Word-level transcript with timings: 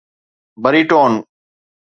بريٽون 0.63 1.13